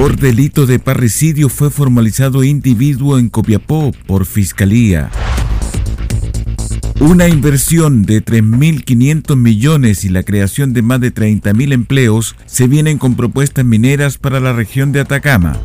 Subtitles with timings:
[0.00, 5.10] Por delito de parricidio fue formalizado individuo en Copiapó por Fiscalía.
[7.00, 12.96] Una inversión de 3.500 millones y la creación de más de 30.000 empleos se vienen
[12.96, 15.58] con propuestas mineras para la región de Atacama.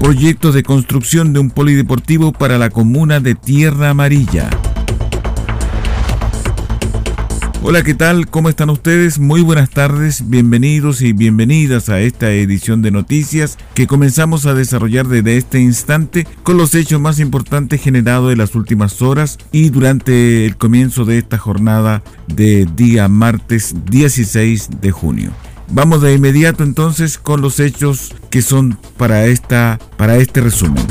[0.00, 4.48] Proyecto de construcción de un polideportivo para la comuna de Tierra Amarilla.
[7.68, 8.28] Hola, ¿qué tal?
[8.28, 9.18] ¿Cómo están ustedes?
[9.18, 15.08] Muy buenas tardes, bienvenidos y bienvenidas a esta edición de noticias que comenzamos a desarrollar
[15.08, 20.46] desde este instante con los hechos más importantes generados en las últimas horas y durante
[20.46, 25.32] el comienzo de esta jornada de día martes 16 de junio.
[25.68, 30.84] Vamos de inmediato entonces con los hechos que son para esta para este resumen.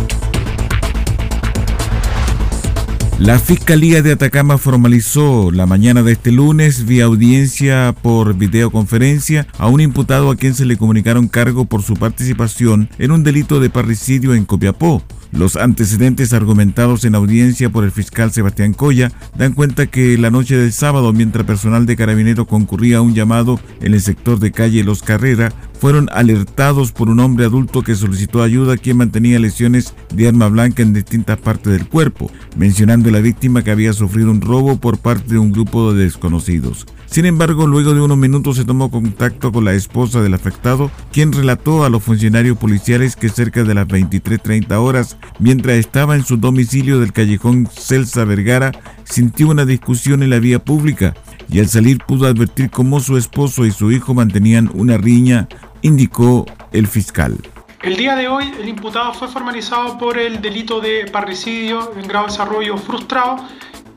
[3.17, 9.67] La Fiscalía de Atacama formalizó la mañana de este lunes vía audiencia por videoconferencia a
[9.67, 13.69] un imputado a quien se le comunicaron cargo por su participación en un delito de
[13.69, 15.01] parricidio en Copiapó.
[15.31, 20.57] Los antecedentes argumentados en audiencia por el fiscal Sebastián Coya dan cuenta que la noche
[20.57, 24.83] del sábado, mientras personal de carabinero concurría a un llamado en el sector de calle
[24.83, 30.27] Los Carrera, fueron alertados por un hombre adulto que solicitó ayuda quien mantenía lesiones de
[30.27, 34.41] arma blanca en distintas partes del cuerpo, mencionando a la víctima que había sufrido un
[34.41, 36.85] robo por parte de un grupo de desconocidos.
[37.05, 41.31] Sin embargo, luego de unos minutos se tomó contacto con la esposa del afectado, quien
[41.31, 46.37] relató a los funcionarios policiales que cerca de las 23.30 horas, mientras estaba en su
[46.37, 48.71] domicilio del callejón Celsa Vergara,
[49.03, 51.13] sintió una discusión en la vía pública
[51.49, 55.47] y al salir pudo advertir cómo su esposo y su hijo mantenían una riña,
[55.81, 57.37] indicó el fiscal.
[57.83, 62.25] El día de hoy el imputado fue formalizado por el delito de parricidio en grado
[62.25, 63.37] de desarrollo frustrado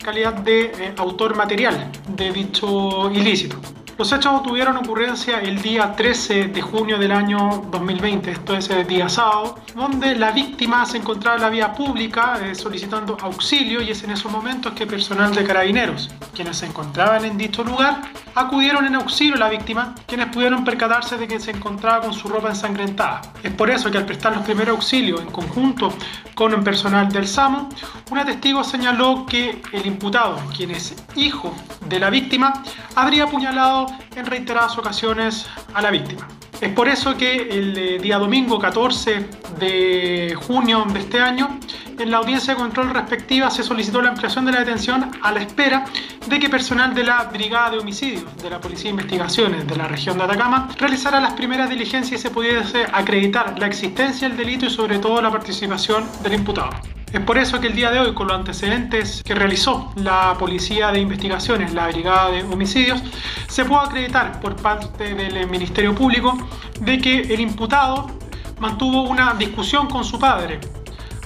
[0.08, 3.60] calidad de eh, autor material de dicho ilícito.
[3.98, 8.86] Los hechos tuvieron ocurrencia el día 13 de junio del año 2020, esto es el
[8.86, 13.91] día sábado, donde la víctima se encontraba en la vía pública eh, solicitando auxilio y
[13.91, 18.03] es en esos momentos que personal de carabineros, quienes se encontraban en dicho lugar,
[18.36, 22.28] acudieron en auxilio a la víctima, quienes pudieron percatarse de que se encontraba con su
[22.28, 23.22] ropa ensangrentada.
[23.42, 25.92] Es por eso que al prestar los primeros auxilios en conjunto
[26.36, 27.69] con el personal del SAMU,
[28.12, 31.53] una testigo señaló que el imputado, quien es hijo
[31.88, 32.62] de la víctima,
[32.94, 36.28] habría apuñalado en reiteradas ocasiones a la víctima.
[36.60, 39.25] Es por eso que el eh, día domingo 14
[39.60, 41.59] de junio de este año,
[41.98, 45.41] en la audiencia de control respectiva se solicitó la ampliación de la detención a la
[45.41, 45.84] espera
[46.26, 49.88] de que personal de la Brigada de Homicidios de la Policía de Investigaciones de la
[49.88, 54.66] región de Atacama realizara las primeras diligencias y se pudiese acreditar la existencia del delito
[54.66, 56.70] y sobre todo la participación del imputado.
[57.12, 60.92] Es por eso que el día de hoy, con los antecedentes que realizó la Policía
[60.92, 63.03] de Investigaciones, la Brigada de Homicidios,
[63.48, 66.36] se puede acreditar por parte del Ministerio Público
[66.80, 68.10] de que el imputado
[68.59, 70.60] mantuvo una discusión con su padre,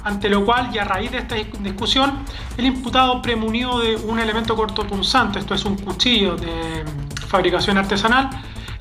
[0.05, 2.25] ante lo cual y a raíz de esta discusión,
[2.57, 6.85] el imputado premunió de un elemento cortopunzante, esto es un cuchillo de
[7.27, 8.31] fabricación artesanal,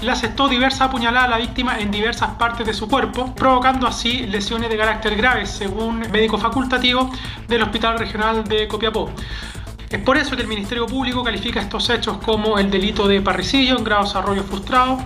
[0.01, 4.25] le asestó diversas apuñaladas a la víctima en diversas partes de su cuerpo, provocando así
[4.25, 7.11] lesiones de carácter grave, según médico facultativo
[7.47, 9.11] del Hospital Regional de Copiapó.
[9.89, 13.77] Es por eso que el Ministerio Público califica estos hechos como el delito de parricidio
[13.77, 14.97] en grado de desarrollo frustrado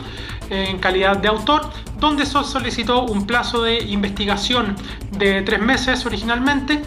[0.49, 4.75] en calidad de autor, donde se solicitó un plazo de investigación
[5.17, 6.81] de tres meses originalmente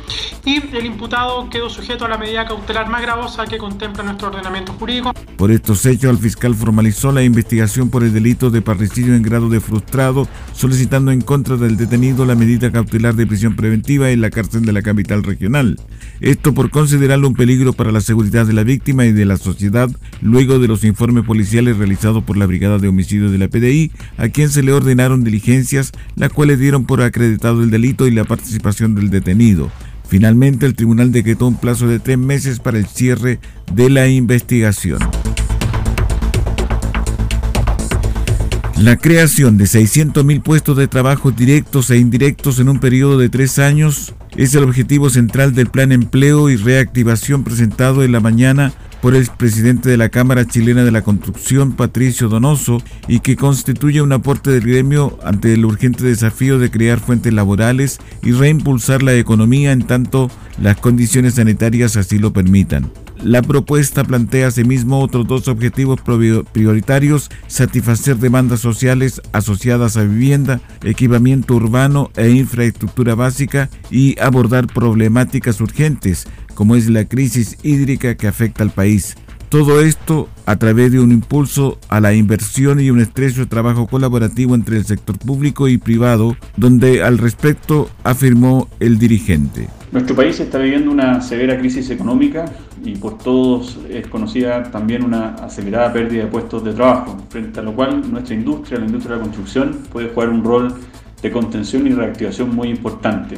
[0.45, 4.73] y el imputado quedó sujeto a la medida cautelar más gravosa que contempla nuestro ordenamiento
[4.75, 5.13] jurídico.
[5.37, 9.49] Por estos hechos, el fiscal formalizó la investigación por el delito de parricidio en grado
[9.49, 14.31] de frustrado, solicitando en contra del detenido la medida cautelar de prisión preventiva en la
[14.31, 15.81] cárcel de la capital regional.
[16.21, 19.89] Esto por considerarlo un peligro para la seguridad de la víctima y de la sociedad,
[20.21, 24.29] luego de los informes policiales realizados por la Brigada de Homicidios de la PDI, a
[24.29, 28.95] quien se le ordenó diligencias, las cuales dieron por acreditado el delito y la participación
[28.95, 29.71] del detenido.
[30.09, 33.39] Finalmente, el tribunal decretó un plazo de tres meses para el cierre
[33.73, 34.99] de la investigación.
[38.81, 43.59] La creación de 600.000 puestos de trabajo directos e indirectos en un periodo de tres
[43.59, 49.15] años es el objetivo central del Plan Empleo y Reactivación presentado en la mañana por
[49.15, 54.12] el presidente de la Cámara Chilena de la Construcción, Patricio Donoso, y que constituye un
[54.12, 59.73] aporte del gremio ante el urgente desafío de crear fuentes laborales y reimpulsar la economía
[59.73, 60.31] en tanto
[60.61, 62.91] las condiciones sanitarias así lo permitan.
[63.23, 66.00] La propuesta plantea asimismo otros dos objetivos
[66.53, 75.61] prioritarios, satisfacer demandas sociales asociadas a vivienda, equipamiento urbano e infraestructura básica y abordar problemáticas
[75.61, 76.29] urgentes
[76.59, 79.15] como es la crisis hídrica que afecta al país.
[79.49, 84.57] Todo esto a través de un impulso a la inversión y un estrecho trabajo colaborativo
[84.57, 89.69] entre el sector público y privado, donde al respecto afirmó el dirigente.
[89.93, 92.47] Nuestro país está viviendo una severa crisis económica
[92.85, 97.63] y por todos es conocida también una acelerada pérdida de puestos de trabajo, frente a
[97.63, 100.75] lo cual nuestra industria, la industria de la construcción, puede jugar un rol
[101.23, 103.37] de contención y reactivación muy importante.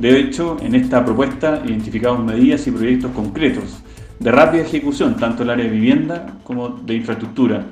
[0.00, 3.82] De hecho, en esta propuesta identificamos medidas y proyectos concretos
[4.18, 7.66] de rápida ejecución, tanto en el área de vivienda como de infraestructura,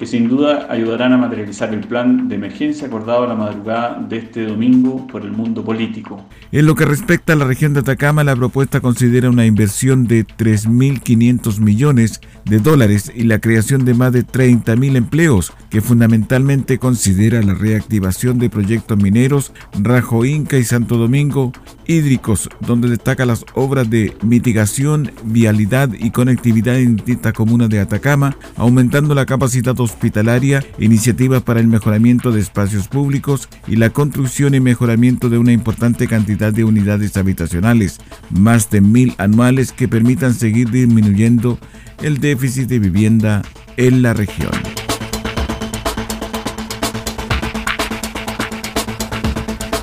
[0.00, 4.16] que sin duda ayudarán a materializar el plan de emergencia acordado a la madrugada de
[4.16, 6.24] este domingo por el mundo político.
[6.52, 10.26] En lo que respecta a la región de Atacama, la propuesta considera una inversión de
[10.26, 17.42] 3.500 millones de dólares y la creación de más de 30.000 empleos, que fundamentalmente considera
[17.42, 21.52] la reactivación de proyectos mineros, Rajo Inca y Santo Domingo,
[21.90, 28.36] hídricos, donde destaca las obras de mitigación, vialidad y conectividad en distintas comunas de Atacama,
[28.56, 34.60] aumentando la capacidad hospitalaria, iniciativas para el mejoramiento de espacios públicos y la construcción y
[34.60, 37.98] mejoramiento de una importante cantidad de unidades habitacionales,
[38.30, 41.58] más de mil anuales que permitan seguir disminuyendo
[42.02, 43.42] el déficit de vivienda
[43.76, 44.79] en la región.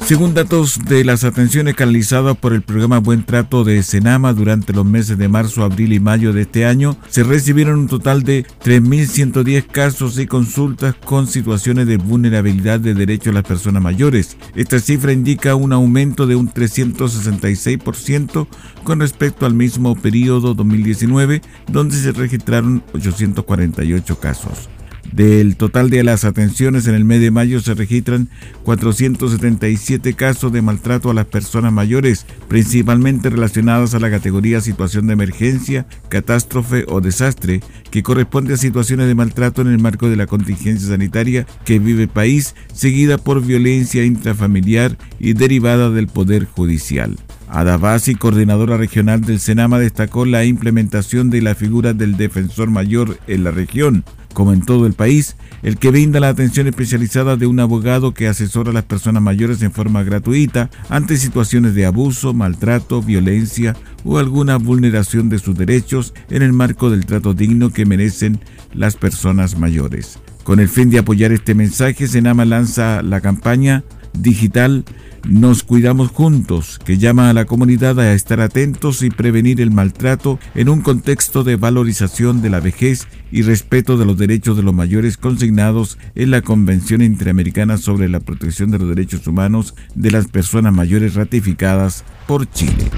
[0.07, 4.85] Según datos de las atenciones canalizadas por el programa Buen Trato de Senama durante los
[4.85, 9.67] meses de marzo, abril y mayo de este año, se recibieron un total de 3.110
[9.67, 14.37] casos y consultas con situaciones de vulnerabilidad de derechos a las personas mayores.
[14.55, 18.47] Esta cifra indica un aumento de un 366%
[18.85, 24.69] con respecto al mismo periodo 2019, donde se registraron 848 casos.
[25.11, 28.29] Del total de las atenciones en el mes de mayo se registran
[28.63, 35.13] 477 casos de maltrato a las personas mayores, principalmente relacionadas a la categoría situación de
[35.13, 40.27] emergencia, catástrofe o desastre, que corresponde a situaciones de maltrato en el marco de la
[40.27, 47.17] contingencia sanitaria que vive el país, seguida por violencia intrafamiliar y derivada del Poder Judicial.
[47.49, 53.45] Adabasi, coordinadora regional del Senama, destacó la implementación de la figura del defensor mayor en
[53.45, 54.03] la región,
[54.37, 58.27] como en todo el país, el que brinda la atención especializada de un abogado que
[58.27, 63.75] asesora a las personas mayores en forma gratuita ante situaciones de abuso, maltrato, violencia
[64.05, 68.39] o alguna vulneración de sus derechos en el marco del trato digno que merecen
[68.75, 70.19] las personas mayores.
[70.43, 74.85] Con el fin de apoyar este mensaje, Senama lanza la campaña digital
[75.27, 80.39] nos cuidamos juntos, que llama a la comunidad a estar atentos y prevenir el maltrato
[80.55, 84.73] en un contexto de valorización de la vejez y respeto de los derechos de los
[84.73, 90.27] mayores consignados en la Convención Interamericana sobre la Protección de los Derechos Humanos de las
[90.27, 92.89] Personas Mayores ratificadas por Chile.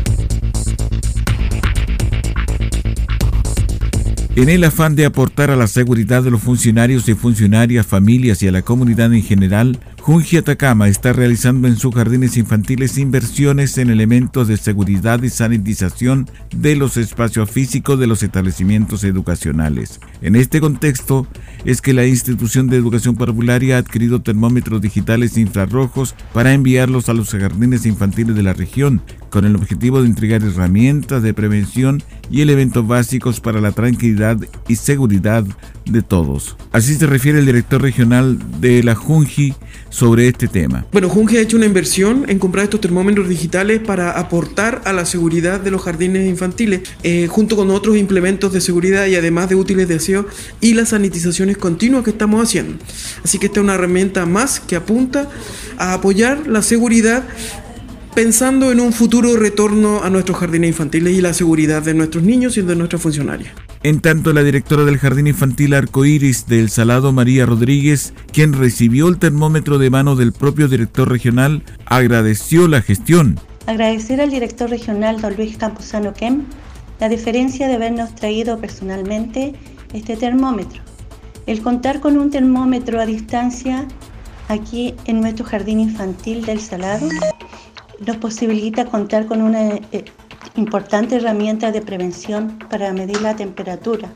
[4.35, 8.47] En el afán de aportar a la seguridad de los funcionarios y funcionarias, familias y
[8.47, 13.91] a la comunidad en general, Junji Atacama está realizando en sus jardines infantiles inversiones en
[13.91, 19.99] elementos de seguridad y sanitización de los espacios físicos de los establecimientos educacionales.
[20.23, 21.27] En este contexto
[21.63, 27.13] es que la institución de educación parvularia ha adquirido termómetros digitales infrarrojos para enviarlos a
[27.13, 32.01] los jardines infantiles de la región, con el objetivo de entregar herramientas de prevención
[32.31, 35.45] y elementos básicos para la tranquilidad y seguridad
[35.85, 36.57] de todos.
[36.71, 39.53] Así se refiere el director regional de la Junji
[39.99, 40.85] sobre este tema.
[40.93, 45.05] Bueno, Junji ha hecho una inversión en comprar estos termómetros digitales para aportar a la
[45.05, 49.55] seguridad de los jardines infantiles, eh, junto con otros implementos de seguridad y además de
[49.55, 50.25] útiles de aseo
[50.61, 52.81] y las sanitizaciones continuas que estamos haciendo.
[53.25, 55.29] Así que esta es una herramienta más que apunta
[55.77, 57.25] a apoyar la seguridad
[58.15, 62.55] pensando en un futuro retorno a nuestros jardines infantiles y la seguridad de nuestros niños
[62.57, 63.68] y de nuestras funcionarias.
[63.81, 69.19] En tanto, la directora del Jardín Infantil Arcoíris del Salado, María Rodríguez, quien recibió el
[69.19, 73.39] termómetro de mano del propio director regional, agradeció la gestión.
[73.67, 76.43] Agradecer al director regional, don Luis Camposano Kem,
[76.99, 79.53] la diferencia de habernos traído personalmente
[79.93, 80.81] este termómetro.
[81.45, 83.87] El contar con un termómetro a distancia
[84.49, 87.07] aquí en nuestro jardín infantil del Salado
[88.05, 90.03] nos posibilita contar con una eh,
[90.55, 94.09] importante herramienta de prevención para medir la temperatura,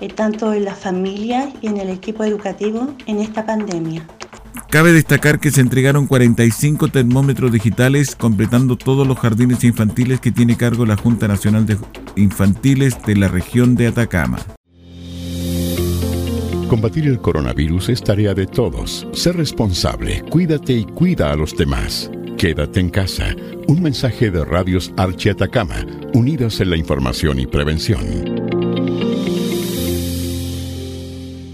[0.00, 4.06] eh, tanto en las familias y en el equipo educativo en esta pandemia.
[4.70, 10.56] Cabe destacar que se entregaron 45 termómetros digitales completando todos los jardines infantiles que tiene
[10.56, 11.78] cargo la Junta Nacional de
[12.16, 14.38] Infantiles de la región de Atacama.
[16.68, 19.08] Combatir el coronavirus es tarea de todos.
[19.12, 22.10] Sé responsable, cuídate y cuida a los demás.
[22.38, 23.34] Quédate en casa.
[23.66, 28.37] Un mensaje de Radios Archi Atacama, unidos en la información y prevención.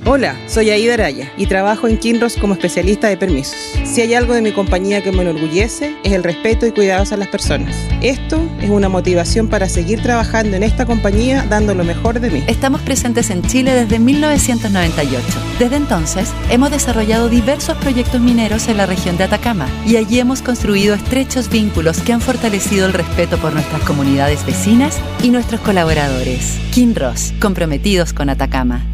[0.06, 3.56] Hola, soy Aida Araya y trabajo en Kinross como especialista de permisos.
[3.86, 7.16] Si hay algo de mi compañía que me enorgullece, es el respeto y cuidados a
[7.16, 7.74] las personas.
[8.02, 12.44] Esto es una motivación para seguir trabajando en esta compañía dando lo mejor de mí.
[12.46, 15.24] Estamos presentes en Chile desde 1998.
[15.58, 20.42] Desde entonces, hemos desarrollado diversos proyectos mineros en la región de Atacama y allí hemos
[20.42, 26.58] construido estrechos vínculos que han fortalecido el respeto por nuestras comunidades vecinas y nuestros colaboradores.
[26.72, 28.93] Kinross, comprometidos con Atacama.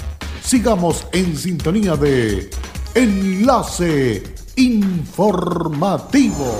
[0.43, 2.49] Sigamos en sintonía de
[2.95, 4.23] Enlace
[4.55, 6.59] Informativo.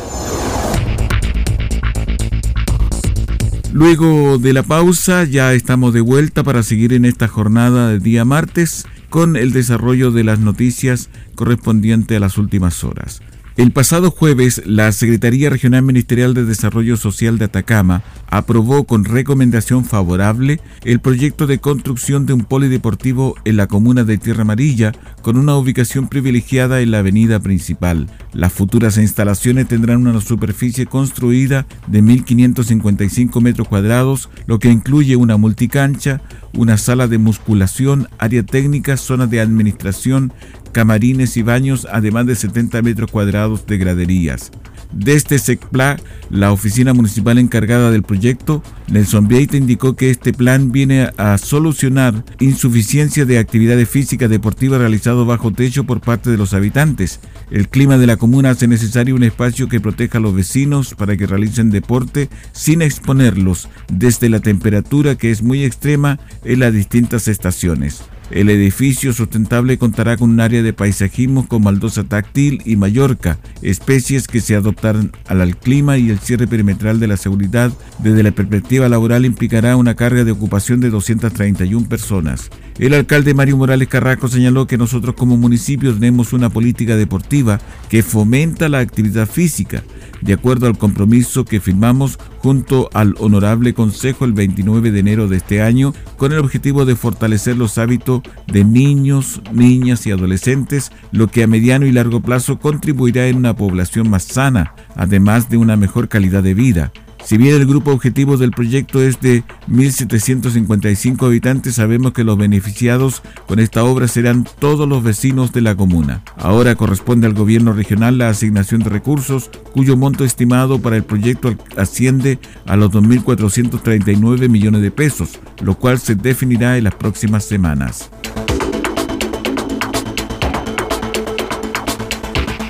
[3.74, 8.26] Luego de la pausa ya estamos de vuelta para seguir en esta jornada de día
[8.26, 13.22] martes con el desarrollo de las noticias correspondiente a las últimas horas.
[13.58, 19.84] El pasado jueves, la Secretaría Regional Ministerial de Desarrollo Social de Atacama aprobó con recomendación
[19.84, 25.38] favorable el proyecto de construcción de un polideportivo en la comuna de Tierra Amarilla con
[25.38, 28.08] una ubicación privilegiada en la avenida principal.
[28.32, 35.36] Las futuras instalaciones tendrán una superficie construida de 1.555 metros cuadrados, lo que incluye una
[35.36, 36.22] multicancha,
[36.54, 40.32] una sala de musculación, área técnica, zona de administración,
[40.72, 44.52] camarines y baños, además de 70 metros cuadrados de graderías.
[44.94, 45.98] Desde SECPLA,
[46.30, 52.26] la oficina municipal encargada del proyecto, Nelson Vieita indicó que este plan viene a solucionar
[52.40, 57.22] insuficiencia de actividades físicas deportivas realizadas bajo techo por parte de los habitantes.
[57.52, 61.16] El clima de la comuna hace necesario un espacio que proteja a los vecinos para
[61.16, 67.30] que realicen deporte sin exponerlos desde la temperatura que es muy extrema en las distintas
[67.30, 68.04] estaciones.
[68.32, 74.30] El edificio sustentable contará con un área de paisajismo con maldosa táctil y mallorca, especies
[74.30, 78.88] que se adoptarán al clima y el cierre perimetral de la seguridad desde la perspectiva
[78.88, 82.50] laboral implicará una carga de ocupación de 231 personas.
[82.82, 87.60] El alcalde Mario Morales Carrasco señaló que nosotros como municipio tenemos una política deportiva
[87.90, 89.84] que fomenta la actividad física,
[90.22, 95.38] de acuerdo al compromiso que firmamos junto al Honorable Consejo el 29 de enero de
[95.38, 101.28] este año, con el objetivo de fortalecer los hábitos de niños, niñas y adolescentes, lo
[101.28, 105.78] que a mediano y largo plazo contribuirá en una población más sana, además de una
[105.78, 106.92] mejor calidad de vida.
[107.24, 113.22] Si bien el grupo objetivo del proyecto es de 1.755 habitantes, sabemos que los beneficiados
[113.48, 116.24] con esta obra serán todos los vecinos de la comuna.
[116.36, 121.56] Ahora corresponde al gobierno regional la asignación de recursos, cuyo monto estimado para el proyecto
[121.78, 128.10] asciende a los 2.439 millones de pesos, lo cual se definirá en las próximas semanas.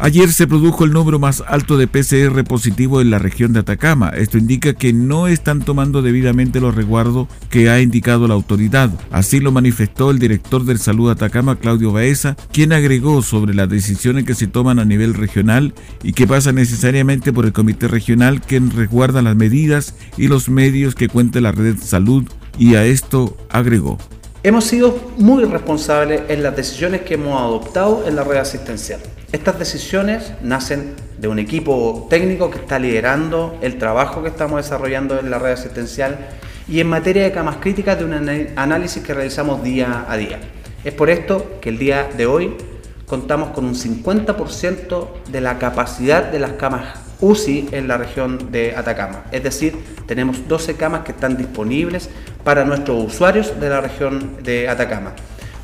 [0.00, 4.10] Ayer se produjo el número más alto de PCR positivo en la región de Atacama.
[4.10, 8.90] Esto indica que no están tomando debidamente los resguardos que ha indicado la autoridad.
[9.10, 14.24] Así lo manifestó el director del Salud Atacama, Claudio Baeza, quien agregó sobre las decisiones
[14.24, 15.74] que se toman a nivel regional
[16.04, 20.94] y que pasa necesariamente por el Comité Regional, quien resguarda las medidas y los medios
[20.94, 22.22] que cuenta la red salud
[22.56, 23.98] y a esto agregó.
[24.44, 29.00] Hemos sido muy responsables en las decisiones que hemos adoptado en la red asistencial.
[29.30, 35.20] Estas decisiones nacen de un equipo técnico que está liderando el trabajo que estamos desarrollando
[35.20, 36.16] en la red asistencial
[36.66, 38.14] y en materia de camas críticas de un
[38.56, 40.40] análisis que realizamos día a día.
[40.82, 42.56] Es por esto que el día de hoy
[43.06, 48.76] contamos con un 50% de la capacidad de las camas UCI en la región de
[48.76, 49.24] Atacama.
[49.30, 52.08] Es decir, tenemos 12 camas que están disponibles
[52.44, 55.12] para nuestros usuarios de la región de Atacama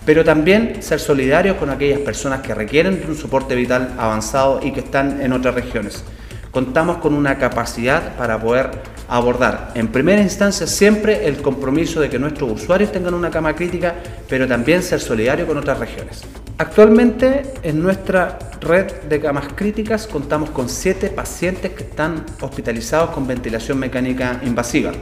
[0.05, 4.81] pero también ser solidarios con aquellas personas que requieren un soporte vital avanzado y que
[4.81, 6.05] están en otras regiones.
[6.51, 8.71] Contamos con una capacidad para poder
[9.09, 13.95] abordar en primera instancia siempre el compromiso de que nuestros usuarios tengan una cama crítica,
[14.29, 16.23] pero también ser solidario con otras regiones.
[16.57, 23.27] Actualmente en nuestra red de camas críticas contamos con siete pacientes que están hospitalizados con
[23.27, 24.93] ventilación mecánica invasiva.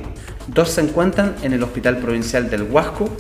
[0.47, 3.11] Dos se encuentran en el Hospital Provincial del Huasco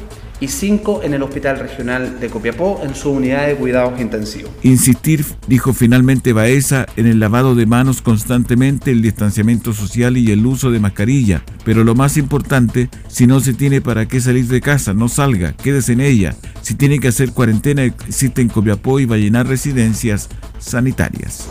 [0.42, 4.50] y cinco en el Hospital Regional de Copiapó en su unidad de cuidados intensivos.
[4.64, 10.44] Insistir, dijo finalmente Baeza, en el lavado de manos constantemente, el distanciamiento social y el
[10.44, 11.44] uso de mascarilla.
[11.64, 15.52] Pero lo más importante, si no se tiene para qué salir de casa, no salga,
[15.52, 16.34] quédese en ella.
[16.60, 20.28] Si tiene que hacer cuarentena, existe en Copiapó y va a llenar residencias
[20.58, 21.46] sanitarias.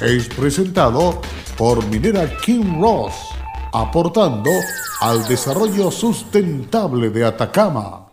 [0.00, 1.20] Es presentado
[1.58, 3.12] por Minera King Ross,
[3.74, 4.48] aportando
[5.02, 8.05] al desarrollo sustentable de Atacama.